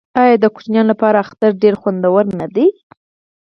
آیا 0.21 0.35
د 0.39 0.45
کوچنیانو 0.53 0.89
لپاره 0.91 1.15
اختر 1.23 1.49
ډیر 1.63 1.73
خوندور 1.81 2.23
نه 2.39 2.45
وي؟ 2.53 2.67